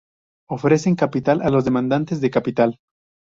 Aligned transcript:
Ofrecen 0.49 0.95
capital 0.95 1.43
a 1.43 1.51
los 1.51 1.63
demandantes 1.63 2.21
de 2.21 2.31
capital. 2.31 2.79